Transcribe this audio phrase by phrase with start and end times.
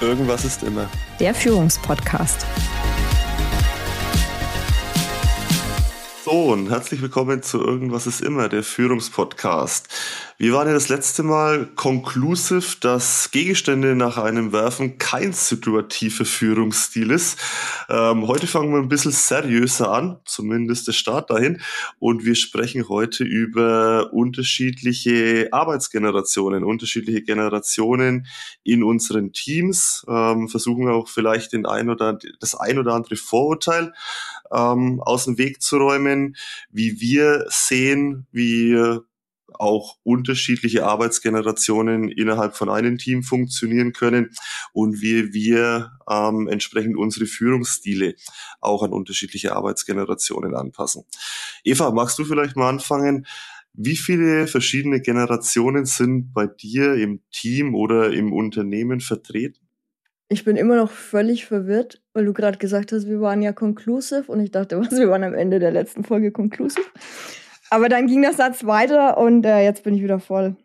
[0.00, 0.88] Irgendwas ist immer.
[1.18, 2.46] Der Führungspodcast.
[6.30, 9.88] So, und herzlich willkommen zu Irgendwas ist immer, der Führungspodcast.
[10.38, 17.10] Wir waren ja das letzte Mal conclusive, dass Gegenstände nach einem Werfen kein situativer Führungsstil
[17.10, 17.36] ist.
[17.88, 21.60] Ähm, heute fangen wir ein bisschen seriöser an, zumindest der Start dahin.
[21.98, 28.28] Und wir sprechen heute über unterschiedliche Arbeitsgenerationen, unterschiedliche Generationen
[28.62, 30.06] in unseren Teams.
[30.08, 33.92] Ähm, versuchen auch vielleicht den ein oder, das ein oder andere Vorurteil
[34.52, 36.36] ähm, aus dem Weg zu räumen,
[36.70, 39.00] wie wir sehen, wie
[39.60, 44.30] auch unterschiedliche Arbeitsgenerationen innerhalb von einem Team funktionieren können
[44.72, 48.14] und wie wir ähm, entsprechend unsere Führungsstile
[48.60, 51.04] auch an unterschiedliche Arbeitsgenerationen anpassen.
[51.64, 53.26] Eva, magst du vielleicht mal anfangen?
[53.72, 59.69] Wie viele verschiedene Generationen sind bei dir im Team oder im Unternehmen vertreten?
[60.32, 64.30] Ich bin immer noch völlig verwirrt, weil du gerade gesagt hast, wir waren ja conclusive
[64.30, 66.86] und ich dachte, was, wir waren am Ende der letzten Folge conclusive.
[67.68, 70.56] Aber dann ging der Satz weiter und äh, jetzt bin ich wieder voll,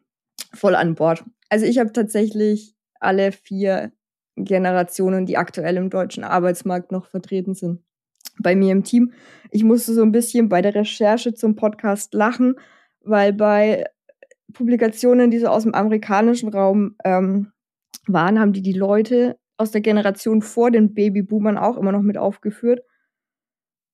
[0.54, 1.24] voll an Bord.
[1.50, 3.92] Also ich habe tatsächlich alle vier
[4.36, 7.82] Generationen, die aktuell im deutschen Arbeitsmarkt noch vertreten sind,
[8.38, 9.14] bei mir im Team.
[9.50, 12.56] Ich musste so ein bisschen bei der Recherche zum Podcast lachen,
[13.02, 13.86] weil bei
[14.54, 17.52] Publikationen, die so aus dem amerikanischen Raum ähm,
[18.08, 22.18] waren, haben die die Leute aus der Generation vor den Babyboomern auch immer noch mit
[22.18, 22.82] aufgeführt.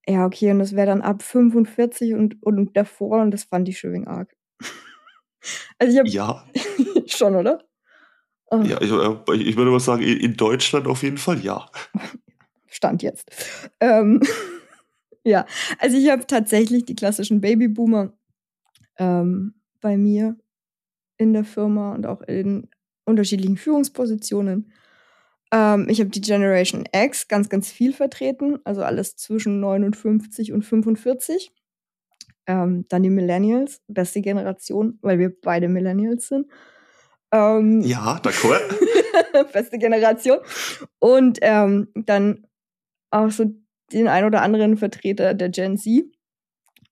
[0.07, 3.77] Ja, okay, und das wäre dann ab 45 und, und davor und das fand ich
[3.77, 4.35] schön arg.
[5.79, 6.45] also ich hab, Ja.
[7.07, 7.63] schon, oder?
[8.49, 8.61] Oh.
[8.63, 11.69] Ja, ich, äh, ich würde mal sagen, in Deutschland auf jeden Fall ja.
[12.67, 13.31] Stand jetzt.
[13.79, 14.21] Ähm,
[15.23, 15.45] ja,
[15.77, 18.13] also ich habe tatsächlich die klassischen Babyboomer
[18.97, 20.37] ähm, bei mir
[21.17, 22.69] in der Firma und auch in
[23.05, 24.71] unterschiedlichen Führungspositionen.
[25.51, 30.63] Ähm, ich habe die Generation X ganz, ganz viel vertreten, also alles zwischen 59 und
[30.63, 31.51] 45.
[32.47, 36.47] Ähm, dann die Millennials, beste Generation, weil wir beide Millennials sind.
[37.31, 38.61] Ähm, ja, d'accord.
[39.53, 40.39] beste Generation.
[40.99, 42.47] Und ähm, dann
[43.11, 43.45] auch so
[43.91, 46.05] den ein oder anderen Vertreter der Gen Z.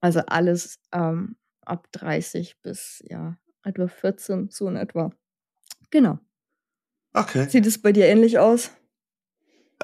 [0.01, 5.11] Also alles ähm, ab 30 bis ja etwa 14, so in etwa.
[5.91, 6.19] Genau.
[7.13, 7.47] Okay.
[7.49, 8.71] Sieht es bei dir ähnlich aus?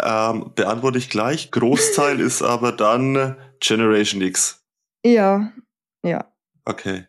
[0.02, 1.52] Ähm, beantworte ich gleich.
[1.52, 4.64] Großteil ist aber dann Generation X.
[5.06, 5.52] Ja,
[6.04, 6.32] ja.
[6.66, 7.08] Okay.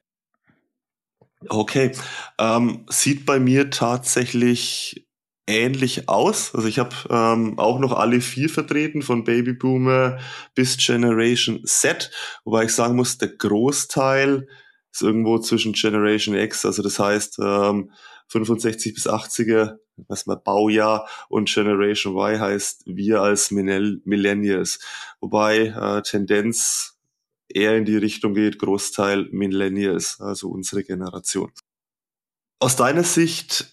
[1.48, 1.92] Okay.
[2.38, 5.06] Ähm, sieht bei mir tatsächlich
[5.46, 6.54] ähnlich aus.
[6.54, 10.18] Also ich habe ähm, auch noch alle vier vertreten, von Babyboomer
[10.54, 12.10] bis Generation Z,
[12.44, 14.48] wobei ich sagen muss, der Großteil
[14.92, 17.92] ist irgendwo zwischen Generation X, also das heißt ähm,
[18.28, 19.78] 65 bis 80er
[20.08, 24.78] was mal Baujahr und Generation Y heißt wir als Millennials.
[25.20, 26.98] Wobei äh, Tendenz
[27.48, 31.50] eher in die Richtung geht, Großteil Millennials, also unsere Generation.
[32.58, 33.72] Aus deiner Sicht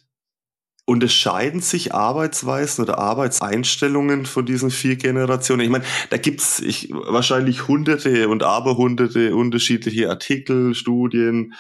[0.85, 5.61] unterscheiden sich Arbeitsweisen oder Arbeitseinstellungen von diesen vier Generationen?
[5.61, 11.53] Ich meine, da gibt's ich, wahrscheinlich hunderte und aberhunderte unterschiedliche Artikel, Studien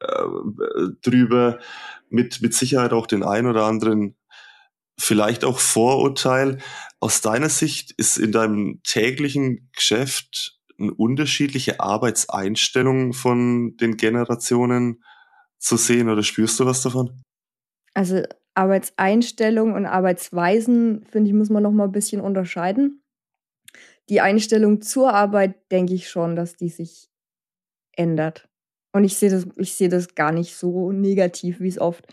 [0.00, 0.24] äh,
[1.02, 1.58] drüber
[2.12, 4.16] mit, mit Sicherheit auch den ein oder anderen,
[4.98, 6.58] vielleicht auch Vorurteil.
[7.00, 15.02] Aus deiner Sicht ist in deinem täglichen Geschäft eine unterschiedliche Arbeitseinstellung von den Generationen
[15.58, 17.22] zu sehen oder spürst du was davon?
[17.94, 18.22] Also
[18.54, 23.02] Arbeitseinstellung und Arbeitsweisen, finde ich, muss man noch mal ein bisschen unterscheiden.
[24.08, 27.08] Die Einstellung zur Arbeit denke ich schon, dass die sich
[27.92, 28.48] ändert.
[28.92, 32.06] Und ich sehe das, ich sehe das gar nicht so negativ, wie es oft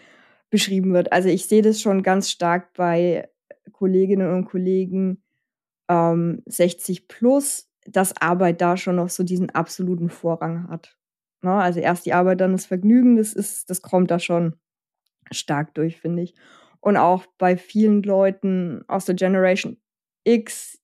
[0.50, 1.12] beschrieben wird.
[1.12, 3.30] Also ich sehe das schon ganz stark bei
[3.72, 5.24] Kolleginnen und Kollegen
[5.90, 10.98] ähm, 60 plus, dass Arbeit da schon noch so diesen absoluten Vorrang hat.
[11.42, 11.52] Ne?
[11.52, 14.56] Also erst die Arbeit, dann das Vergnügen, das ist, das kommt da schon
[15.32, 16.36] stark durch, finde ich.
[16.80, 19.78] Und auch bei vielen Leuten aus der Generation
[20.24, 20.80] X,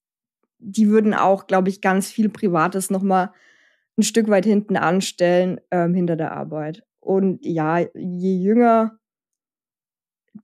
[0.60, 3.31] die würden auch, glaube ich, ganz viel Privates nochmal
[3.98, 6.84] ein Stück weit hinten anstellen ähm, hinter der Arbeit.
[7.00, 9.00] Und ja, je jünger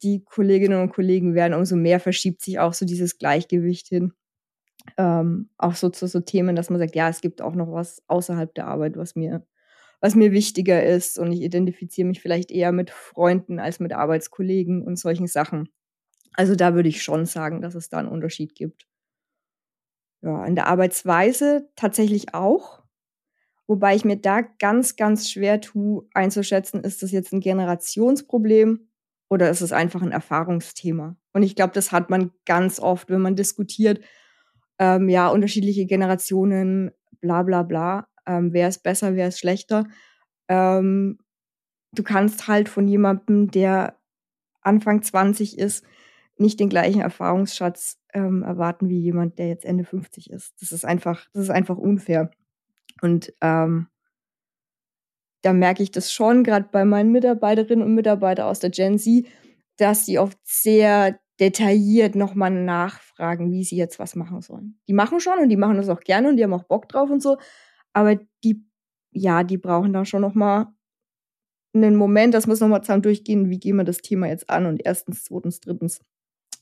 [0.02, 4.14] die Kolleginnen und Kollegen werden, umso mehr verschiebt sich auch so dieses Gleichgewicht hin.
[4.98, 8.02] Ähm, auch so zu so Themen, dass man sagt, ja, es gibt auch noch was
[8.08, 9.46] außerhalb der Arbeit, was mir,
[10.00, 11.20] was mir wichtiger ist.
[11.20, 15.70] Und ich identifiziere mich vielleicht eher mit Freunden als mit Arbeitskollegen und solchen Sachen.
[16.34, 18.88] Also da würde ich schon sagen, dass es da einen Unterschied gibt.
[20.24, 22.81] Ja, in der Arbeitsweise tatsächlich auch.
[23.72, 28.90] Wobei ich mir da ganz, ganz schwer tue, einzuschätzen, ist das jetzt ein Generationsproblem
[29.30, 31.16] oder ist es einfach ein Erfahrungsthema?
[31.32, 34.04] Und ich glaube, das hat man ganz oft, wenn man diskutiert,
[34.78, 36.92] ähm, ja, unterschiedliche Generationen,
[37.22, 39.86] bla bla bla, ähm, wer ist besser, wer ist schlechter.
[40.50, 41.20] Ähm,
[41.94, 43.96] du kannst halt von jemandem, der
[44.60, 45.86] Anfang 20 ist,
[46.36, 50.62] nicht den gleichen Erfahrungsschatz ähm, erwarten wie jemand, der jetzt Ende 50 ist.
[50.62, 52.32] Das ist einfach, das ist einfach unfair.
[53.02, 53.88] Und ähm,
[55.42, 59.26] da merke ich das schon, gerade bei meinen Mitarbeiterinnen und Mitarbeitern aus der Gen Z,
[59.78, 64.80] dass sie oft sehr detailliert nochmal nachfragen, wie sie jetzt was machen sollen.
[64.88, 67.10] Die machen schon und die machen das auch gerne und die haben auch Bock drauf
[67.10, 67.38] und so,
[67.94, 68.64] aber die,
[69.12, 70.68] ja, die brauchen da schon nochmal
[71.74, 74.82] einen Moment, das muss nochmal zusammen durchgehen, wie gehen wir das Thema jetzt an und
[74.86, 76.02] erstens, zweitens, drittens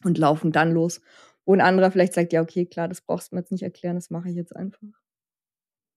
[0.04, 1.02] und laufen dann los.
[1.46, 3.96] Wo ein anderer vielleicht sagt, ja, okay, klar, das brauchst du mir jetzt nicht erklären,
[3.96, 4.99] das mache ich jetzt einfach.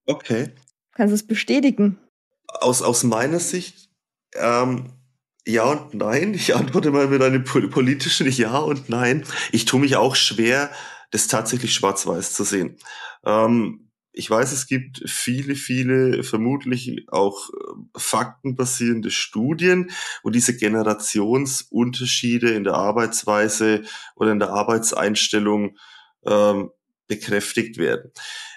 [0.06, 0.50] Okay.
[0.94, 1.98] Kannst du es bestätigen?
[2.48, 3.88] Aus, aus meiner Sicht,
[4.34, 4.92] ähm,
[5.46, 6.34] ja und nein.
[6.34, 9.24] Ich antworte mal mit einem politischen Ja und Nein.
[9.50, 10.70] Ich tue mich auch schwer,
[11.10, 12.76] das tatsächlich schwarz-weiß zu sehen.
[13.24, 17.54] Ähm, ich weiß, es gibt viele, viele vermutlich auch äh,
[17.96, 19.90] faktenbasierende Studien,
[20.22, 23.82] wo diese Generationsunterschiede in der Arbeitsweise
[24.14, 25.78] oder in der Arbeitseinstellung
[26.26, 26.70] ähm,
[27.12, 28.12] bekräftigt werden.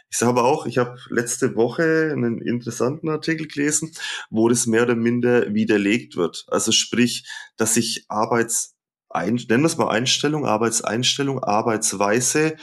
[0.09, 3.91] Ich sage aber auch, ich habe letzte Woche einen interessanten Artikel gelesen,
[4.29, 6.45] wo das mehr oder minder widerlegt wird.
[6.47, 8.75] Also sprich, dass sich Arbeits,
[9.13, 12.55] nennen wir es mal Einstellung, Arbeitseinstellung, Arbeitsweise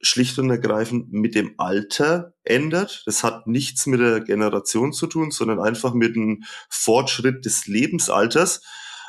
[0.00, 3.02] schlicht und ergreifend mit dem Alter ändert.
[3.04, 8.62] Das hat nichts mit der Generation zu tun, sondern einfach mit dem Fortschritt des Lebensalters.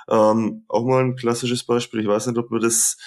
[0.10, 2.02] Ähm, auch mal ein klassisches Beispiel.
[2.02, 2.98] Ich weiß nicht, ob wir das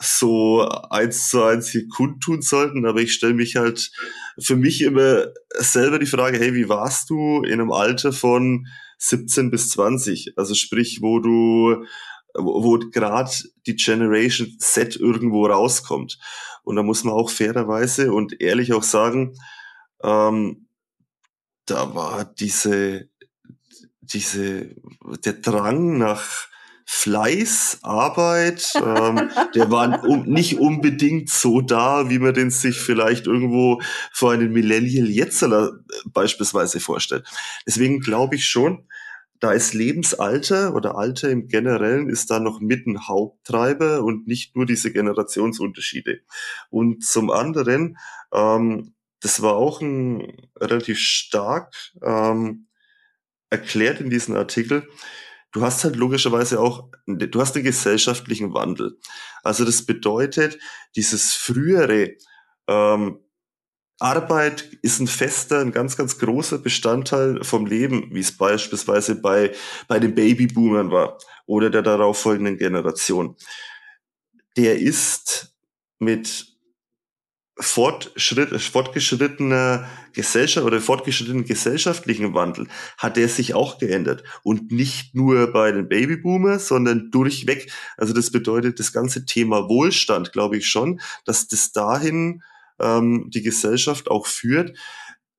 [0.00, 3.90] so eins zu eins hier kundtun sollten, aber ich stelle mich halt
[4.38, 8.68] für mich immer selber die Frage, hey, wie warst du in einem Alter von
[8.98, 10.34] 17 bis 20?
[10.36, 11.84] Also sprich, wo du
[12.34, 13.30] wo, gerade
[13.66, 16.18] die Generation Z irgendwo rauskommt.
[16.62, 19.34] Und da muss man auch fairerweise und ehrlich auch sagen,
[20.02, 20.68] ähm,
[21.64, 23.08] da war diese,
[24.00, 24.74] diese,
[25.24, 26.47] der Drang nach
[26.90, 33.26] Fleiß, Arbeit, ähm, der war um, nicht unbedingt so da, wie man den sich vielleicht
[33.26, 35.44] irgendwo vor einem Millennial jetzt
[36.06, 37.26] beispielsweise vorstellt.
[37.66, 38.88] Deswegen glaube ich schon,
[39.38, 44.56] da ist Lebensalter oder Alter im Generellen ist da noch mit ein Haupttreiber und nicht
[44.56, 46.20] nur diese Generationsunterschiede.
[46.70, 47.98] Und zum anderen,
[48.32, 52.68] ähm, das war auch ein relativ stark ähm,
[53.50, 54.88] erklärt in diesem Artikel,
[55.52, 58.98] du hast halt logischerweise auch, du hast den gesellschaftlichen Wandel.
[59.42, 60.58] Also das bedeutet,
[60.96, 62.16] dieses frühere
[62.66, 63.20] ähm,
[64.00, 69.52] Arbeit ist ein fester, ein ganz, ganz großer Bestandteil vom Leben, wie es beispielsweise bei,
[69.88, 73.36] bei den Babyboomern war oder der darauffolgenden Generation.
[74.56, 75.56] Der ist
[75.98, 76.57] mit
[77.60, 84.22] Fortschritt, fortgeschrittener Gesellschaft oder fortgeschrittenen gesellschaftlichen Wandel hat der sich auch geändert.
[84.44, 87.72] Und nicht nur bei den Babyboomers, sondern durchweg.
[87.96, 92.42] Also das bedeutet, das ganze Thema Wohlstand, glaube ich schon, dass das dahin
[92.78, 94.78] ähm, die Gesellschaft auch führt,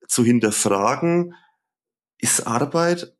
[0.06, 1.34] zu hinterfragen,
[2.18, 3.14] ist Arbeit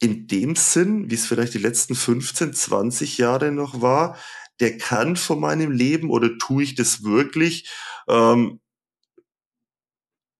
[0.00, 4.16] in dem Sinn, wie es vielleicht die letzten 15, 20 Jahre noch war,
[4.60, 7.68] der Kern von meinem Leben oder tue ich das wirklich,
[8.08, 8.60] ähm,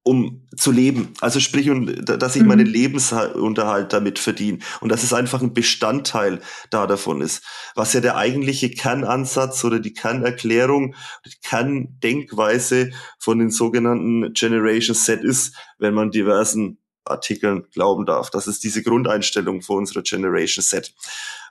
[0.04, 1.14] um zu leben.
[1.21, 1.71] Also sprich,
[2.04, 2.49] dass ich mhm.
[2.49, 6.40] meinen Lebensunterhalt damit verdiene und dass es einfach ein Bestandteil
[6.71, 7.42] da davon ist.
[7.75, 10.94] Was ja der eigentliche Kernansatz oder die Kernerklärung,
[11.25, 18.30] die Kerndenkweise von den sogenannten Generation Set ist, wenn man diversen Artikeln glauben darf.
[18.30, 20.94] Das ist diese Grundeinstellung für unsere Generation Set.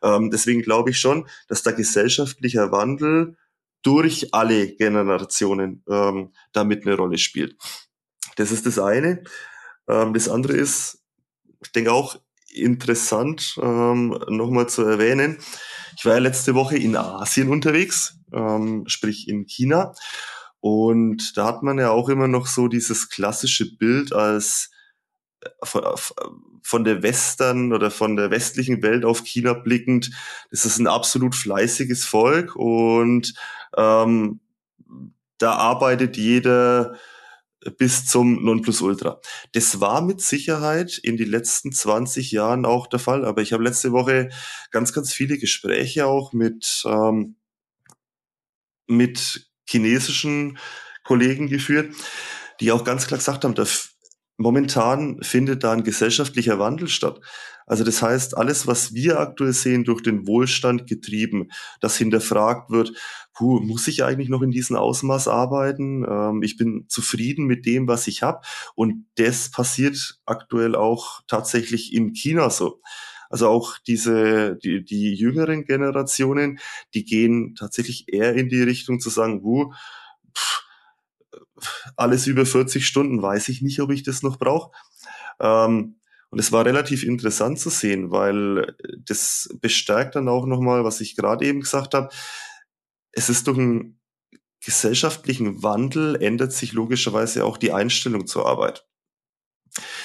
[0.03, 3.37] Ähm, deswegen glaube ich schon, dass der gesellschaftliche Wandel
[3.81, 7.57] durch alle Generationen ähm, damit eine Rolle spielt.
[8.35, 9.23] Das ist das eine.
[9.87, 11.03] Ähm, das andere ist,
[11.63, 12.19] ich denke auch
[12.53, 15.37] interessant ähm, nochmal zu erwähnen.
[15.97, 19.93] Ich war ja letzte Woche in Asien unterwegs, ähm, sprich in China.
[20.59, 24.71] Und da hat man ja auch immer noch so dieses klassische Bild als
[25.43, 25.95] äh,
[26.61, 30.11] von der Western oder von der westlichen Welt auf China blickend,
[30.51, 33.33] das ist ein absolut fleißiges Volk und
[33.75, 34.39] ähm,
[35.37, 36.97] da arbeitet jeder
[37.77, 39.19] bis zum Nonplusultra.
[39.53, 43.63] Das war mit Sicherheit in den letzten 20 Jahren auch der Fall, aber ich habe
[43.63, 44.29] letzte Woche
[44.71, 47.35] ganz, ganz viele Gespräche auch mit, ähm,
[48.87, 50.57] mit chinesischen
[51.03, 51.95] Kollegen geführt,
[52.59, 53.55] die auch ganz klar gesagt haben,
[54.37, 57.19] momentan findet da ein gesellschaftlicher Wandel statt.
[57.65, 61.49] Also das heißt, alles, was wir aktuell sehen, durch den Wohlstand getrieben,
[61.79, 62.91] das hinterfragt wird,
[63.33, 66.05] puh, muss ich eigentlich noch in diesem Ausmaß arbeiten?
[66.07, 68.41] Ähm, ich bin zufrieden mit dem, was ich habe.
[68.75, 72.81] Und das passiert aktuell auch tatsächlich in China so.
[73.29, 76.59] Also auch diese, die, die jüngeren Generationen,
[76.93, 79.73] die gehen tatsächlich eher in die Richtung zu sagen, puh,
[81.95, 84.71] alles über 40 Stunden weiß ich nicht, ob ich das noch brauche.
[85.39, 90.99] Ähm, und es war relativ interessant zu sehen, weil das bestärkt dann auch nochmal, was
[90.99, 92.09] ich gerade eben gesagt habe.
[93.11, 93.99] Es ist durch einen
[94.65, 98.85] gesellschaftlichen Wandel ändert sich logischerweise auch die Einstellung zur Arbeit.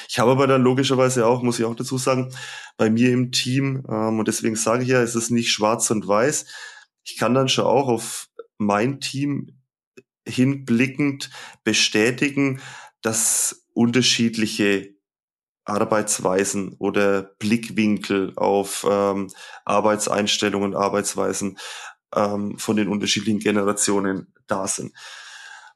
[0.09, 2.35] Ich habe aber dann logischerweise auch, muss ich auch dazu sagen,
[2.77, 6.07] bei mir im Team, ähm, und deswegen sage ich ja, es ist nicht schwarz und
[6.07, 6.47] weiß.
[7.05, 9.58] Ich kann dann schon auch auf mein Team
[10.29, 11.31] hinblickend
[11.65, 12.61] bestätigen,
[13.03, 14.95] dass unterschiedliche
[15.65, 19.31] Arbeitsweisen oder Blickwinkel auf ähm,
[19.65, 21.59] Arbeitseinstellungen, Arbeitsweisen
[22.15, 24.93] ähm, von den unterschiedlichen Generationen da sind.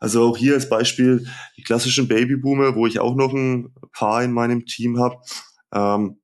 [0.00, 4.32] Also auch hier als Beispiel die klassischen Babyboomer, wo ich auch noch ein paar in
[4.32, 5.16] meinem Team habe.
[5.72, 6.20] Ähm,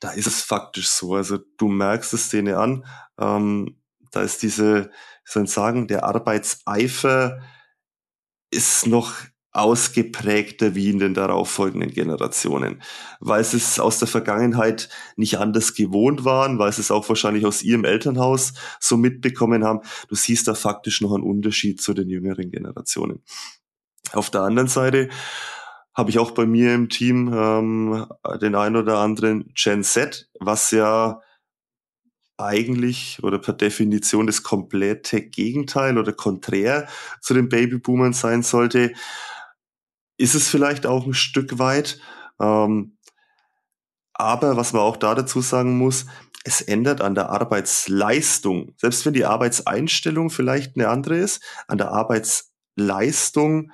[0.00, 1.14] da ist es faktisch so.
[1.14, 2.84] Also du merkst es denen an.
[3.18, 3.80] Ähm,
[4.12, 4.90] da ist diese,
[5.24, 7.40] soll sagen, der Arbeitseifer
[8.50, 9.14] ist noch
[9.52, 12.82] ausgeprägter wie in den darauffolgenden Generationen,
[13.20, 17.44] weil sie es aus der Vergangenheit nicht anders gewohnt waren, weil sie es auch wahrscheinlich
[17.44, 19.80] aus ihrem Elternhaus so mitbekommen haben.
[20.08, 23.22] Du siehst da faktisch noch einen Unterschied zu den jüngeren Generationen.
[24.12, 25.10] Auf der anderen Seite
[25.94, 28.06] habe ich auch bei mir im Team ähm,
[28.40, 31.20] den ein oder anderen Gen Z, was ja
[32.36, 36.88] eigentlich oder per Definition das komplette Gegenteil oder konträr
[37.20, 38.92] zu den Babyboomern sein sollte
[40.22, 42.00] ist es vielleicht auch ein Stück weit.
[42.40, 42.96] Ähm,
[44.14, 46.06] aber was man auch da dazu sagen muss,
[46.44, 48.74] es ändert an der Arbeitsleistung.
[48.76, 53.72] Selbst wenn die Arbeitseinstellung vielleicht eine andere ist, an der Arbeitsleistung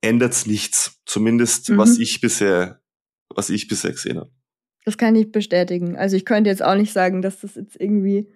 [0.00, 1.00] ändert es nichts.
[1.04, 1.78] Zumindest mhm.
[1.78, 2.80] was ich bisher,
[3.28, 4.30] was ich bisher gesehen habe.
[4.84, 5.96] Das kann ich bestätigen.
[5.96, 8.28] Also ich könnte jetzt auch nicht sagen, dass das jetzt irgendwie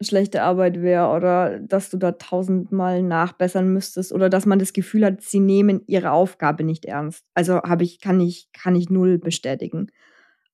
[0.00, 5.04] schlechte Arbeit wäre oder dass du da tausendmal nachbessern müsstest oder dass man das Gefühl
[5.04, 7.24] hat, sie nehmen ihre Aufgabe nicht ernst.
[7.34, 9.90] Also habe ich, kann ich, kann ich null bestätigen.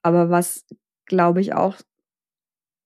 [0.02, 0.64] Aber was,
[1.06, 1.76] glaube ich, auch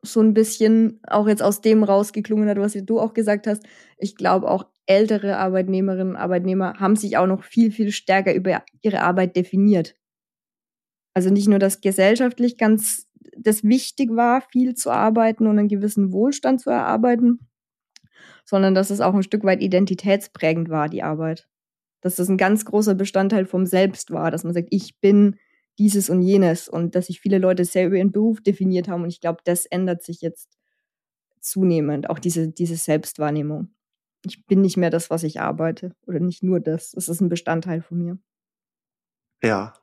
[0.02, 3.64] so ein bisschen auch jetzt aus dem rausgeklungen hat, was du auch gesagt hast,
[3.96, 8.62] ich glaube auch ältere Arbeitnehmerinnen und Arbeitnehmer haben sich auch noch viel, viel stärker über
[8.80, 9.94] ihre Arbeit definiert.
[11.18, 16.12] Also nicht nur, dass gesellschaftlich ganz das wichtig war, viel zu arbeiten und einen gewissen
[16.12, 17.48] Wohlstand zu erarbeiten,
[18.44, 21.48] sondern dass es auch ein Stück weit identitätsprägend war, die Arbeit.
[22.02, 25.34] Dass das ein ganz großer Bestandteil vom Selbst war, dass man sagt, ich bin
[25.76, 29.08] dieses und jenes und dass sich viele Leute sehr über ihren Beruf definiert haben und
[29.08, 30.56] ich glaube, das ändert sich jetzt
[31.40, 33.74] zunehmend, auch diese, diese Selbstwahrnehmung.
[34.24, 37.28] Ich bin nicht mehr das, was ich arbeite oder nicht nur das, es ist ein
[37.28, 38.18] Bestandteil von mir.
[39.42, 39.74] Ja,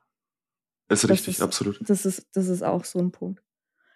[0.88, 1.78] ist richtig, ist, absolut.
[1.88, 3.42] Das ist, das ist auch so ein Punkt.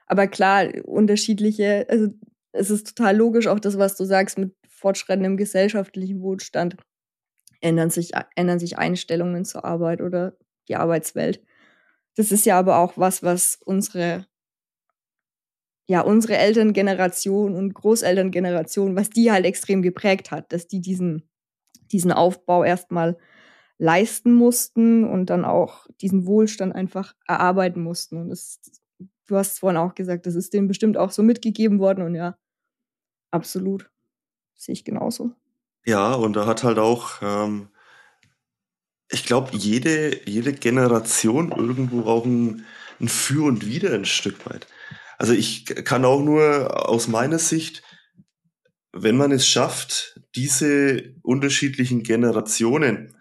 [0.06, 2.08] Aber klar, unterschiedliche, also
[2.52, 6.76] es ist total logisch, auch das, was du sagst, mit fortschreitendem gesellschaftlichen Wohlstand
[7.60, 10.36] ändern sich, ändern sich Einstellungen zur Arbeit oder
[10.68, 11.42] die Arbeitswelt.
[12.16, 14.26] Das ist ja aber auch was, was unsere,
[15.86, 21.28] ja, unsere Elterngeneration und Großelterngeneration, was die halt extrem geprägt hat, dass die diesen,
[21.92, 23.16] diesen Aufbau erstmal
[23.80, 28.18] leisten mussten und dann auch diesen Wohlstand einfach erarbeiten mussten.
[28.18, 28.60] Und das
[29.30, 32.14] du hast es vorhin auch gesagt, das ist denen bestimmt auch so mitgegeben worden und
[32.14, 32.36] ja,
[33.30, 33.88] absolut.
[34.56, 35.32] Sehe ich genauso.
[35.86, 37.68] Ja, und da hat halt auch, ähm,
[39.08, 42.66] ich glaube, jede, jede Generation irgendwo auch ein,
[43.00, 44.66] ein Für und Wider ein Stück weit.
[45.16, 47.82] Also ich kann auch nur aus meiner Sicht,
[48.92, 53.14] wenn man es schafft, diese unterschiedlichen Generationen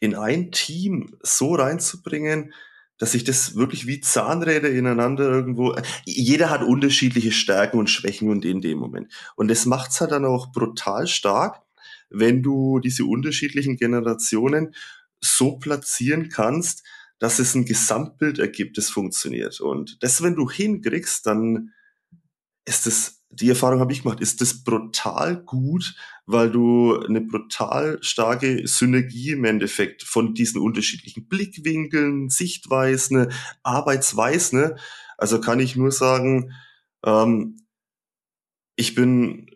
[0.00, 2.52] in ein Team so reinzubringen,
[2.98, 5.76] dass sich das wirklich wie Zahnräder ineinander irgendwo.
[6.04, 9.12] Jeder hat unterschiedliche Stärken und Schwächen und in dem Moment.
[9.36, 11.62] Und das macht's halt dann auch brutal stark,
[12.10, 14.74] wenn du diese unterschiedlichen Generationen
[15.20, 16.84] so platzieren kannst,
[17.18, 19.60] dass es ein Gesamtbild ergibt, das funktioniert.
[19.60, 21.72] Und das, wenn du hinkriegst, dann
[22.64, 25.94] ist das die Erfahrung habe ich gemacht, ist das brutal gut,
[26.26, 33.30] weil du eine brutal starke Synergie im Endeffekt von diesen unterschiedlichen Blickwinkeln, Sichtweisen,
[33.62, 34.74] Arbeitsweisen.
[35.18, 36.52] Also kann ich nur sagen,
[37.04, 37.56] ähm,
[38.76, 39.50] ich bin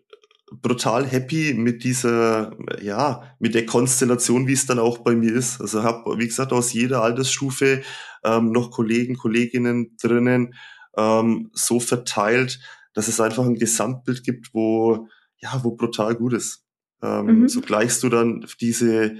[0.51, 5.59] brutal happy mit dieser, ja, mit der Konstellation, wie es dann auch bei mir ist.
[5.59, 7.81] Also habe, wie gesagt, aus jeder Altersstufe
[8.23, 10.53] ähm, noch Kollegen, Kolleginnen drinnen,
[10.95, 12.59] ähm, so verteilt,
[12.93, 15.07] dass es einfach ein Gesamtbild gibt, wo,
[15.37, 16.65] ja, wo brutal gut ist.
[17.01, 17.47] Ähm, mhm.
[17.47, 19.17] So gleichst du dann diese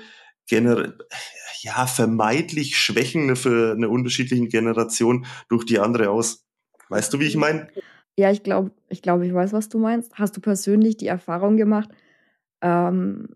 [0.47, 0.93] Gener
[1.61, 6.45] ja, vermeidlich Schwächen für eine unterschiedlichen Generation durch die andere aus.
[6.89, 7.69] Weißt du, wie ich meine?
[8.17, 10.13] Ja, ich glaube, ich glaube, ich weiß, was du meinst.
[10.15, 11.89] Hast du persönlich die Erfahrung gemacht,
[12.61, 13.29] ähm,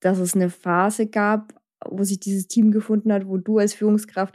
[0.00, 4.34] dass es eine Phase gab, wo sich dieses Team gefunden hat, wo du als Führungskraft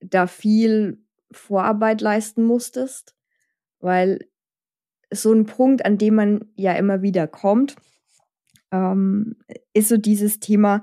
[0.00, 3.14] da viel Vorarbeit leisten musstest?
[3.78, 4.26] Weil
[5.12, 7.76] so ein Punkt, an dem man ja immer wieder kommt,
[8.72, 9.36] ähm,
[9.72, 10.82] ist so dieses Thema,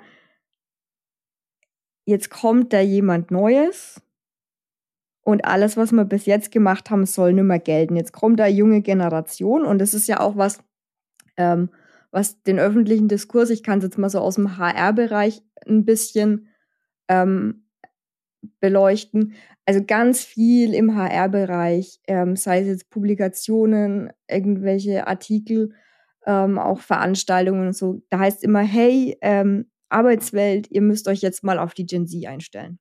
[2.05, 4.01] jetzt kommt da jemand Neues
[5.21, 7.95] und alles, was wir bis jetzt gemacht haben, soll nicht mehr gelten.
[7.95, 10.63] Jetzt kommt da junge Generation und das ist ja auch was,
[11.37, 11.69] ähm,
[12.11, 16.47] was den öffentlichen Diskurs, ich kann es jetzt mal so aus dem HR-Bereich ein bisschen
[17.07, 17.68] ähm,
[18.59, 19.33] beleuchten.
[19.65, 25.73] Also ganz viel im HR-Bereich, ähm, sei es jetzt Publikationen, irgendwelche Artikel,
[26.25, 28.01] ähm, auch Veranstaltungen und so.
[28.09, 32.25] Da heißt immer, hey, ähm, Arbeitswelt, ihr müsst euch jetzt mal auf die Gen Z
[32.27, 32.79] einstellen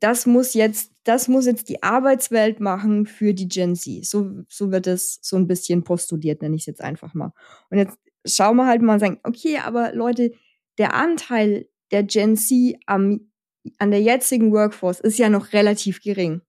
[0.00, 4.04] das muss jetzt, das muss jetzt die Arbeitswelt machen für die Gen Z.
[4.04, 7.32] So, so wird es so ein bisschen postuliert, nenne ich es jetzt einfach mal.
[7.70, 10.32] Und jetzt schauen wir halt mal und sagen, okay, aber Leute,
[10.78, 13.32] der Anteil der Gen Z am,
[13.78, 16.42] an der jetzigen Workforce ist ja noch relativ gering.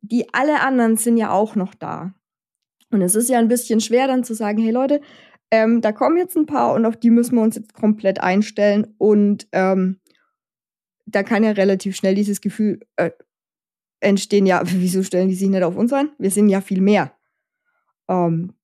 [0.00, 2.14] Die alle anderen sind ja auch noch da.
[2.90, 5.00] Und es ist ja ein bisschen schwer dann zu sagen, hey Leute,
[5.50, 8.94] ähm, da kommen jetzt ein paar und auf die müssen wir uns jetzt komplett einstellen
[8.98, 10.00] und ähm,
[11.06, 13.10] da kann ja relativ schnell dieses Gefühl äh,
[14.00, 16.10] entstehen, ja, wieso stellen die sich nicht auf uns ein?
[16.18, 17.14] Wir sind ja viel mehr.
[18.08, 18.54] Ähm,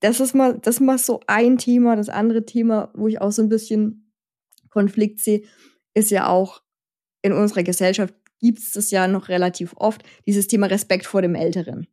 [0.00, 1.96] das ist mal, das ist mal so ein Thema.
[1.96, 4.12] Das andere Thema, wo ich auch so ein bisschen
[4.68, 5.42] Konflikt sehe,
[5.94, 6.61] ist ja auch
[7.22, 11.34] in unserer Gesellschaft gibt es das ja noch relativ oft, dieses Thema Respekt vor dem
[11.34, 11.86] Älteren.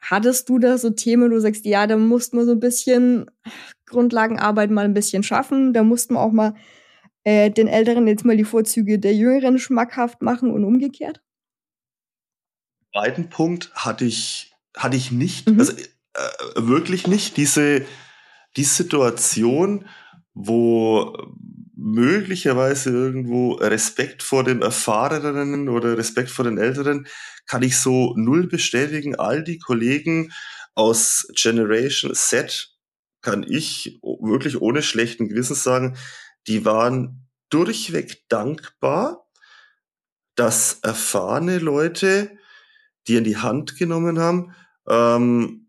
[0.00, 3.28] Hattest du da so Themen, wo du sagst, ja, da mussten wir so ein bisschen
[3.86, 6.54] Grundlagenarbeit mal ein bisschen schaffen, da mussten wir auch mal
[7.24, 11.20] äh, den Älteren jetzt mal die Vorzüge der Jüngeren schmackhaft machen und umgekehrt?
[12.92, 15.58] Zweiten Punkt hatte ich, hatte ich nicht, mhm.
[15.58, 15.82] also äh,
[16.56, 17.84] wirklich nicht, diese,
[18.56, 19.88] die Situation,
[20.34, 21.16] wo
[21.86, 27.06] möglicherweise irgendwo Respekt vor dem Erfahrenen oder Respekt vor den Älteren,
[27.46, 29.14] kann ich so null bestätigen.
[29.14, 30.32] All die Kollegen
[30.74, 32.74] aus Generation Z
[33.22, 35.96] kann ich wirklich ohne schlechten Gewissens sagen,
[36.48, 39.26] die waren durchweg dankbar,
[40.34, 42.36] dass erfahrene Leute
[43.06, 44.54] die in die Hand genommen haben
[44.88, 45.68] ähm,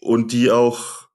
[0.00, 1.07] und die auch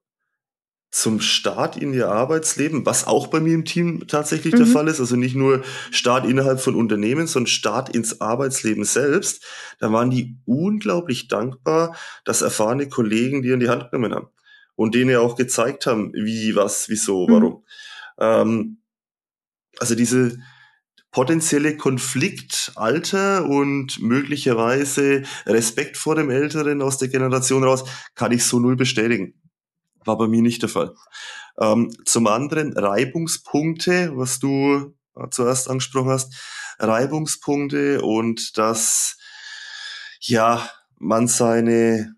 [0.94, 4.58] zum Start in ihr Arbeitsleben, was auch bei mir im Team tatsächlich mhm.
[4.58, 9.44] der Fall ist, also nicht nur Start innerhalb von Unternehmen, sondern Start ins Arbeitsleben selbst,
[9.80, 14.28] da waren die unglaublich dankbar, dass erfahrene Kollegen die in die Hand genommen haben
[14.76, 17.32] und denen auch gezeigt haben, wie, was, wieso, mhm.
[17.32, 17.64] warum.
[18.18, 18.78] Ähm,
[19.80, 20.38] also diese
[21.10, 28.60] potenzielle Konfliktalter und möglicherweise Respekt vor dem Älteren aus der Generation raus, kann ich so
[28.60, 29.34] null bestätigen.
[30.04, 30.94] War bei mir nicht der Fall.
[31.60, 36.34] Ähm, zum anderen Reibungspunkte, was du äh, zuerst angesprochen hast,
[36.78, 39.16] Reibungspunkte und dass
[40.20, 42.14] ja man seine,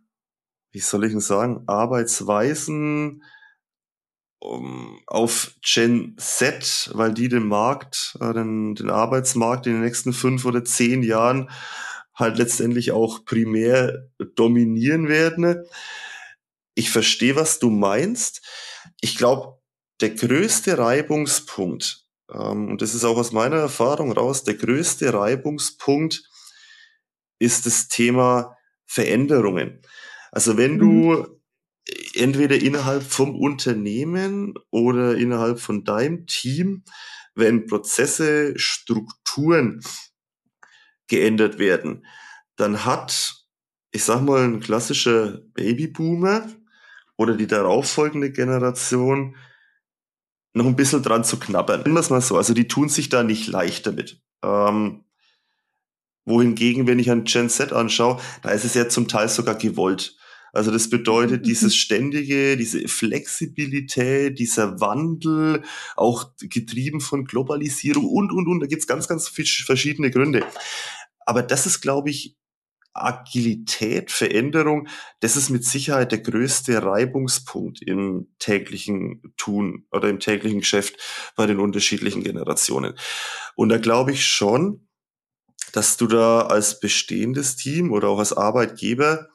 [0.70, 3.22] wie soll ich denn sagen, Arbeitsweisen
[4.38, 10.12] um, auf Gen Z, weil die den Markt, äh, den, den Arbeitsmarkt in den nächsten
[10.12, 11.50] fünf oder zehn Jahren
[12.14, 15.64] halt letztendlich auch primär dominieren werden.
[16.76, 18.46] Ich verstehe, was du meinst.
[19.00, 19.58] Ich glaube,
[20.00, 26.22] der größte Reibungspunkt, ähm, und das ist auch aus meiner Erfahrung raus, der größte Reibungspunkt
[27.40, 29.82] ist das Thema Veränderungen.
[30.30, 31.36] Also wenn du mhm
[32.14, 36.84] entweder innerhalb vom Unternehmen oder innerhalb von deinem Team,
[37.34, 39.82] wenn Prozesse, Strukturen
[41.08, 42.06] geändert werden,
[42.56, 43.46] dann hat,
[43.92, 46.48] ich sag mal, ein klassischer Babyboomer
[47.16, 49.36] oder die darauffolgende Generation
[50.52, 51.82] noch ein bisschen dran zu knabbern.
[51.82, 52.36] Nennen wir es mal so.
[52.36, 54.22] Also die tun sich da nicht leicht damit.
[54.42, 55.04] Ähm,
[56.24, 60.16] wohingegen, wenn ich ein Gen Z anschaue, da ist es ja zum Teil sogar gewollt.
[60.52, 61.44] Also das bedeutet mhm.
[61.44, 65.62] dieses ständige, diese Flexibilität, dieser Wandel,
[65.96, 68.60] auch getrieben von Globalisierung und, und, und.
[68.60, 70.44] Da gibt's ganz, ganz verschiedene Gründe.
[71.26, 72.36] Aber das ist, glaube ich,
[73.04, 74.88] Agilität, Veränderung,
[75.20, 80.96] das ist mit Sicherheit der größte Reibungspunkt im täglichen Tun oder im täglichen Geschäft
[81.36, 82.94] bei den unterschiedlichen Generationen.
[83.54, 84.88] Und da glaube ich schon,
[85.72, 89.28] dass du da als bestehendes Team oder auch als Arbeitgeber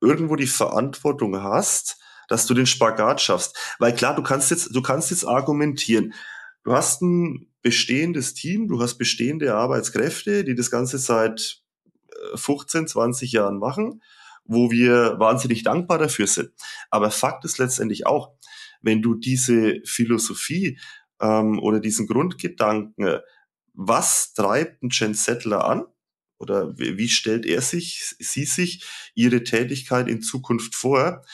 [0.00, 3.56] irgendwo die Verantwortung hast, dass du den Spagat schaffst.
[3.78, 6.14] Weil klar, du kannst jetzt, du kannst jetzt argumentieren.
[6.64, 11.62] Du hast ein bestehendes Team, du hast bestehende Arbeitskräfte, die das Ganze seit
[12.34, 14.02] 15, äh, 20 Jahren machen,
[14.44, 16.50] wo wir wahnsinnig dankbar dafür sind.
[16.90, 18.32] Aber Fakt ist letztendlich auch,
[18.80, 20.78] wenn du diese Philosophie
[21.20, 23.20] ähm, oder diesen Grundgedanken,
[23.74, 25.84] was treibt ein Jen Settler an?
[26.40, 31.24] Oder wie stellt er sich, sie sich ihre Tätigkeit in Zukunft vor?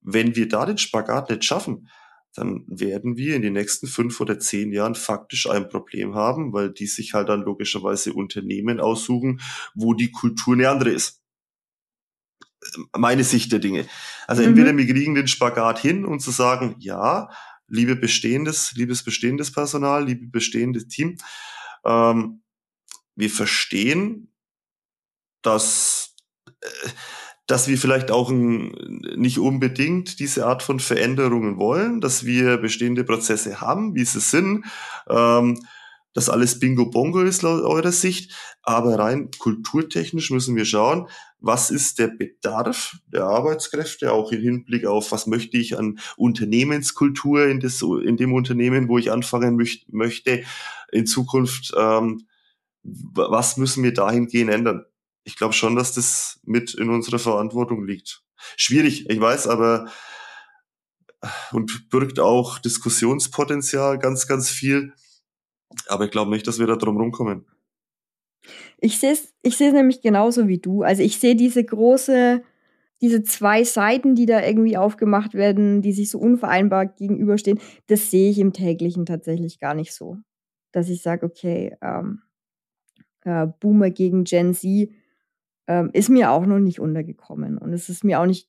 [0.00, 1.88] Wenn wir da den Spagat nicht schaffen,
[2.34, 6.70] dann werden wir in den nächsten fünf oder zehn Jahren faktisch ein Problem haben, weil
[6.70, 9.40] die sich halt dann logischerweise Unternehmen aussuchen,
[9.74, 11.22] wo die Kultur eine andere ist.
[12.96, 13.86] Meine Sicht der Dinge.
[14.26, 14.48] Also mhm.
[14.48, 17.30] entweder wir kriegen den Spagat hin und zu sagen, ja,
[17.66, 21.18] liebe bestehendes, liebes bestehendes Personal, liebe bestehendes Team,
[21.84, 22.42] ähm,
[23.14, 24.32] wir verstehen,
[25.42, 26.14] dass
[26.60, 26.88] äh,
[27.48, 33.62] dass wir vielleicht auch nicht unbedingt diese Art von Veränderungen wollen, dass wir bestehende Prozesse
[33.62, 34.66] haben, wie sie sind,
[35.08, 35.58] ähm,
[36.12, 41.08] dass alles Bingo Bongo ist laut eurer Sicht, aber rein kulturtechnisch müssen wir schauen,
[41.40, 47.46] was ist der Bedarf der Arbeitskräfte, auch im Hinblick auf, was möchte ich an Unternehmenskultur
[47.46, 50.42] in, das, in dem Unternehmen, wo ich anfangen möcht, möchte,
[50.92, 52.26] in Zukunft, ähm,
[52.82, 54.84] was müssen wir dahingehend ändern?
[55.28, 58.24] Ich glaube schon, dass das mit in unserer Verantwortung liegt.
[58.56, 59.90] Schwierig, ich weiß, aber
[61.52, 64.94] und birgt auch Diskussionspotenzial ganz, ganz viel.
[65.86, 67.44] Aber ich glaube nicht, dass wir da drum rumkommen.
[68.78, 70.82] Ich sehe es ich nämlich genauso wie du.
[70.82, 72.42] Also ich sehe diese große,
[73.02, 78.30] diese zwei Seiten, die da irgendwie aufgemacht werden, die sich so unvereinbar gegenüberstehen, das sehe
[78.30, 80.16] ich im täglichen tatsächlich gar nicht so.
[80.72, 82.22] Dass ich sage, okay, ähm,
[83.24, 84.88] äh, Boomer gegen Gen Z,
[85.68, 87.58] ähm, ist mir auch noch nicht untergekommen.
[87.58, 88.48] Und es ist mir auch nicht,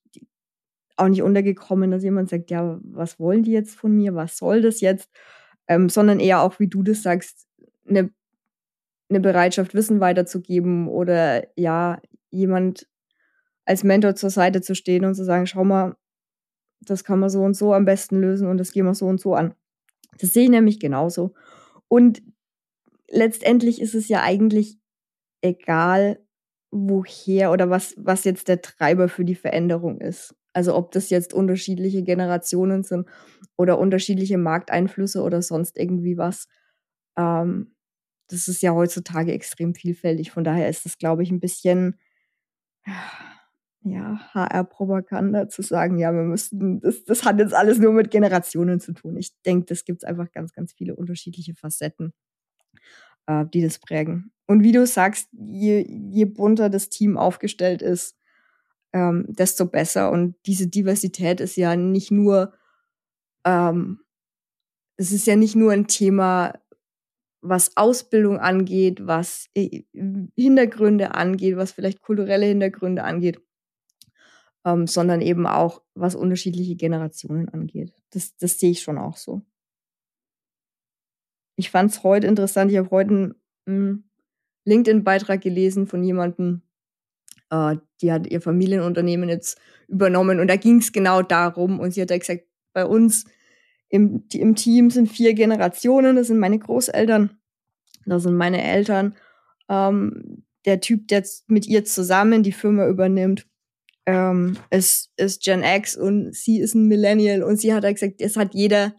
[0.95, 4.15] auch nicht untergekommen, dass jemand sagt, ja, was wollen die jetzt von mir?
[4.15, 5.11] Was soll das jetzt?
[5.67, 7.45] Ähm, sondern eher auch, wie du das sagst,
[7.87, 8.09] eine,
[9.09, 12.01] eine Bereitschaft, Wissen weiterzugeben oder ja,
[12.31, 12.87] jemand
[13.65, 15.95] als Mentor zur Seite zu stehen und zu sagen, schau mal,
[16.81, 19.19] das kann man so und so am besten lösen und das gehen wir so und
[19.19, 19.53] so an.
[20.19, 21.33] Das sehe ich nämlich genauso.
[21.89, 22.23] Und
[23.09, 24.79] letztendlich ist es ja eigentlich
[25.41, 26.19] egal,
[26.71, 30.35] woher oder was, was jetzt der Treiber für die Veränderung ist.
[30.53, 33.07] Also ob das jetzt unterschiedliche Generationen sind
[33.55, 36.47] oder unterschiedliche Markteinflüsse oder sonst irgendwie was.
[37.17, 37.75] Ähm,
[38.29, 40.31] das ist ja heutzutage extrem vielfältig.
[40.31, 41.97] Von daher ist das, glaube ich, ein bisschen
[43.83, 48.79] ja, HR-Propaganda zu sagen, ja, wir müssten, das, das hat jetzt alles nur mit Generationen
[48.79, 49.17] zu tun.
[49.17, 52.13] Ich denke, das gibt es einfach ganz, ganz viele unterschiedliche Facetten,
[53.29, 54.31] äh, die das prägen.
[54.47, 58.17] Und wie du sagst, je, je bunter das Team aufgestellt ist,
[58.91, 60.11] ähm, desto besser.
[60.11, 62.53] Und diese Diversität ist ja nicht nur,
[63.45, 63.99] ähm,
[64.97, 66.59] es ist ja nicht nur ein Thema,
[67.41, 69.83] was Ausbildung angeht, was äh,
[70.35, 73.39] Hintergründe angeht, was vielleicht kulturelle Hintergründe angeht,
[74.65, 77.93] ähm, sondern eben auch, was unterschiedliche Generationen angeht.
[78.09, 79.43] Das, das sehe ich schon auch so.
[81.59, 82.71] Ich fand es heute interessant.
[82.71, 84.03] Ich habe heute ein, hm,
[84.63, 86.61] LinkedIn-Beitrag gelesen von jemandem,
[87.49, 92.01] äh, die hat ihr Familienunternehmen jetzt übernommen und da ging es genau darum und sie
[92.01, 93.25] hat da gesagt, bei uns
[93.89, 97.37] im, im Team sind vier Generationen, das sind meine Großeltern,
[98.05, 99.15] das sind meine Eltern,
[99.67, 103.47] ähm, der Typ, der mit ihr zusammen die Firma übernimmt,
[104.05, 108.21] ähm, ist, ist Gen X und sie ist ein Millennial und sie hat da gesagt,
[108.21, 108.93] es hat jeder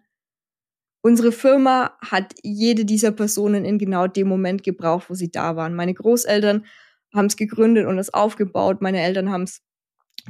[1.03, 5.75] Unsere Firma hat jede dieser Personen in genau dem Moment gebraucht, wo sie da waren.
[5.75, 6.67] Meine Großeltern
[7.15, 8.83] haben es gegründet und es aufgebaut.
[8.83, 9.63] Meine Eltern haben es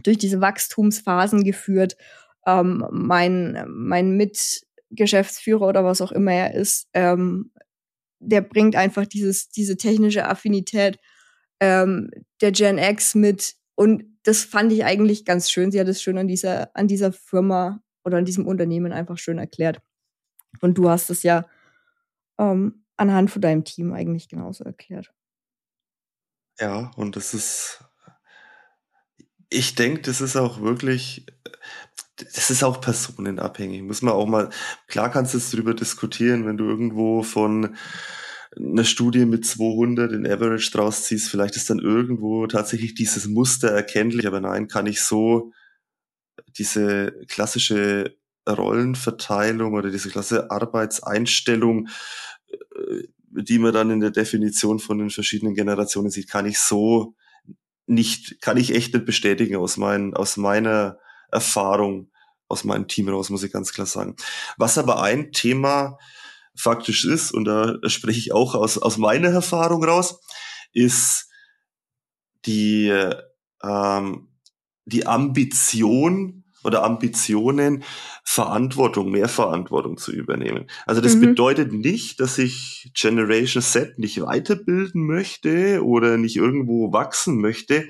[0.03, 1.97] durch diese Wachstumsphasen geführt.
[2.47, 7.53] Ähm, mein, mein Mitgeschäftsführer oder was auch immer er ist, ähm,
[8.21, 10.99] der bringt einfach dieses, diese technische Affinität
[11.59, 13.55] ähm, der Gen X mit.
[13.75, 15.73] Und das fand ich eigentlich ganz schön.
[15.73, 19.39] Sie hat es schön an dieser, an dieser Firma oder an diesem Unternehmen einfach schön
[19.39, 19.81] erklärt.
[20.61, 21.47] Und du hast es ja
[22.39, 25.13] ähm, anhand von deinem Team eigentlich genauso erklärt.
[26.59, 27.83] Ja, und das ist,
[29.49, 31.27] ich denke, das ist auch wirklich,
[32.17, 33.83] das ist auch personenabhängig.
[33.83, 34.51] Muss man auch mal,
[34.87, 37.77] klar kannst du es darüber diskutieren, wenn du irgendwo von
[38.57, 43.69] eine Studie mit 200 in Average draus ziehst, vielleicht ist dann irgendwo tatsächlich dieses Muster
[43.69, 45.53] erkenntlich, aber nein, kann ich so
[46.59, 48.17] diese klassische
[48.49, 51.89] Rollenverteilung oder diese klasse Arbeitseinstellung,
[52.49, 57.15] äh, die man dann in der Definition von den verschiedenen Generationen sieht, kann ich so
[57.87, 60.99] nicht, kann ich echt nicht bestätigen aus, mein, aus meiner
[61.31, 62.11] Erfahrung,
[62.49, 64.17] aus meinem Team raus, muss ich ganz klar sagen.
[64.57, 65.99] Was aber ein Thema
[66.57, 70.21] faktisch ist, und da spreche ich auch aus, aus meiner Erfahrung raus,
[70.73, 71.29] ist
[72.47, 72.93] die,
[73.63, 74.29] ähm,
[74.85, 77.85] die Ambition oder Ambitionen,
[78.25, 80.67] Verantwortung, mehr Verantwortung zu übernehmen.
[80.87, 81.21] Also das mhm.
[81.21, 87.87] bedeutet nicht, dass ich Generation Z nicht weiterbilden möchte oder nicht irgendwo wachsen möchte.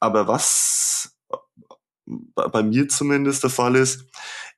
[0.00, 1.16] Aber was
[2.34, 4.06] bei mir zumindest der Fall ist,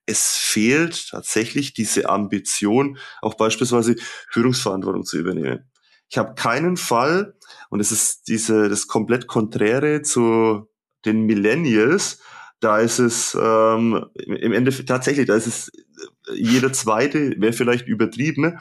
[0.07, 3.97] es fehlt tatsächlich diese Ambition, auch beispielsweise
[4.31, 5.71] Führungsverantwortung zu übernehmen.
[6.11, 7.35] Ich habe keinen Fall,
[7.71, 10.69] und es ist diese, das komplett Konträre zu
[11.05, 12.21] den Millennials,
[12.64, 15.70] da ist es ähm, im Endeffekt tatsächlich, da ist es
[16.35, 18.59] jeder zweite, wäre vielleicht übertrieben,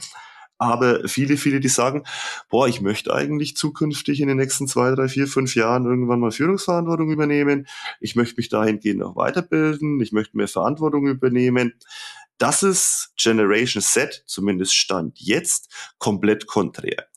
[0.57, 2.03] aber viele, viele, die sagen,
[2.49, 6.31] boah, ich möchte eigentlich zukünftig in den nächsten zwei, drei, vier, fünf Jahren irgendwann mal
[6.31, 7.67] Führungsverantwortung übernehmen.
[7.99, 9.99] Ich möchte mich dahingehend noch weiterbilden.
[10.01, 11.73] Ich möchte mehr Verantwortung übernehmen.
[12.37, 17.07] Das ist Generation Z, zumindest Stand jetzt, komplett konträr.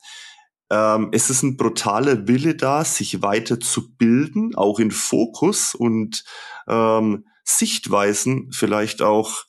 [0.70, 6.24] Ähm, es ist ein brutaler Wille da, sich weiter zu bilden, auch in Fokus und
[6.68, 9.44] ähm, Sichtweisen vielleicht auch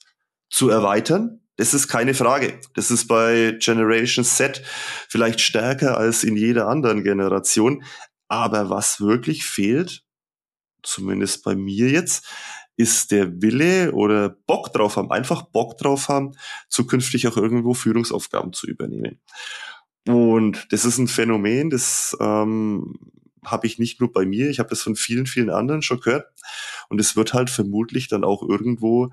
[0.49, 1.41] zu erweitern.
[1.55, 2.59] Das ist keine Frage.
[2.75, 4.61] Das ist bei Generation Z
[5.09, 7.83] vielleicht stärker als in jeder anderen Generation.
[8.27, 10.03] Aber was wirklich fehlt,
[10.83, 12.27] zumindest bei mir jetzt,
[12.75, 16.33] ist der Wille oder Bock drauf haben, einfach Bock drauf haben,
[16.69, 19.19] zukünftig auch irgendwo Führungsaufgaben zu übernehmen.
[20.07, 22.95] Und das ist ein Phänomen, das ähm,
[23.45, 26.27] habe ich nicht nur bei mir, ich habe das von vielen, vielen anderen schon gehört.
[26.89, 29.09] Und es wird halt vermutlich dann auch irgendwo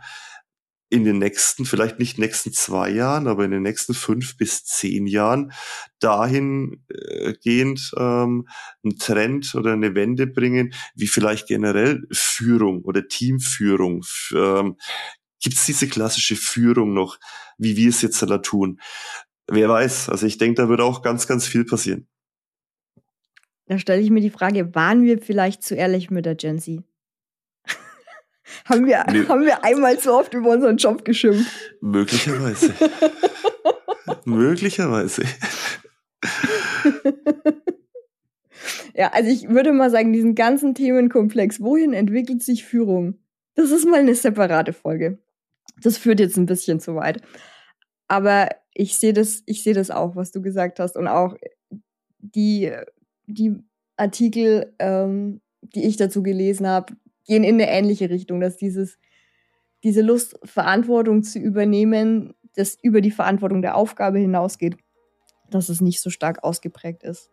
[0.91, 5.09] in den nächsten, vielleicht nicht nächsten zwei Jahren, aber in den nächsten fünf bis zehn
[5.09, 5.53] Jahren
[5.99, 6.81] dahingehend
[7.97, 8.49] äh, ähm,
[8.85, 14.05] einen Trend oder eine Wende bringen, wie vielleicht generell Führung oder Teamführung.
[14.33, 14.77] Ähm,
[15.41, 17.19] Gibt es diese klassische Führung noch,
[17.59, 18.81] wie wir es jetzt da tun?
[19.47, 20.09] Wer weiß.
[20.09, 22.07] Also ich denke, da wird auch ganz, ganz viel passieren.
[23.67, 26.83] Da stelle ich mir die Frage, waren wir vielleicht zu ehrlich mit der Gen Z?
[28.67, 29.27] haben, wir, nee.
[29.27, 31.51] haben wir einmal zu oft über unseren Job geschimpft?
[31.81, 32.75] Möglicherweise.
[34.25, 35.23] Möglicherweise.
[38.95, 43.19] ja, also ich würde mal sagen, diesen ganzen Themenkomplex, wohin entwickelt sich Führung?
[43.55, 45.19] Das ist mal eine separate Folge.
[45.81, 47.23] Das führt jetzt ein bisschen zu weit.
[48.09, 50.97] Aber ich sehe das, ich sehe das auch, was du gesagt hast.
[50.97, 51.37] Und auch
[52.19, 52.73] die,
[53.27, 53.57] die
[53.97, 56.95] Artikel, ähm, die ich dazu gelesen habe,
[57.27, 58.99] gehen in eine ähnliche Richtung, dass dieses,
[59.83, 64.77] diese Lust, Verantwortung zu übernehmen, das über die Verantwortung der Aufgabe hinausgeht,
[65.51, 67.31] dass es nicht so stark ausgeprägt ist.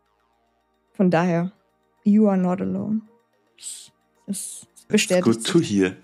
[0.94, 1.52] Von daher,
[2.04, 3.02] you are not alone.
[4.28, 5.26] Das bestätigt.
[5.26, 5.96] Good to hear.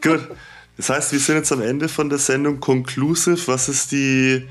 [0.00, 0.28] Gut.
[0.76, 3.46] Das heißt, wir sind jetzt am Ende von der Sendung conclusive.
[3.46, 4.46] Was ist die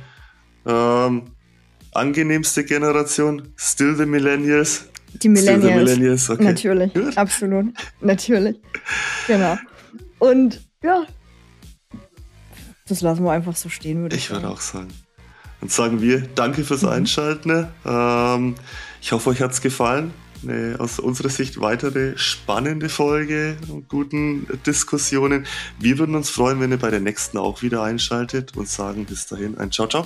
[0.66, 1.24] ähm,
[1.92, 3.50] angenehmste Generation?
[3.58, 4.86] Still the Millennials?
[5.14, 5.64] Die Millennials.
[5.64, 6.44] Still the Millennials, okay.
[6.44, 7.18] Natürlich, Good.
[7.18, 7.66] absolut.
[8.02, 8.58] Natürlich.
[9.28, 9.58] Genau.
[10.20, 11.06] Und ja,
[12.88, 14.90] das lassen wir einfach so stehen, würde ich, ich würde auch sagen.
[15.60, 16.90] Dann sagen wir Danke fürs mhm.
[16.90, 17.68] Einschalten.
[17.86, 18.56] Ähm,
[19.02, 24.48] ich hoffe, euch hat es gefallen eine aus unserer Sicht weitere spannende Folge und guten
[24.66, 25.46] Diskussionen.
[25.80, 29.28] Wir würden uns freuen, wenn ihr bei der nächsten auch wieder einschaltet und sagen bis
[29.28, 30.06] dahin ein Ciao, ciao.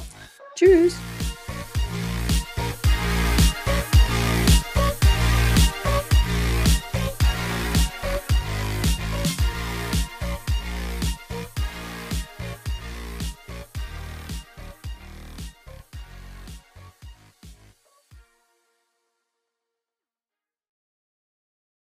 [0.55, 0.95] Tschüss.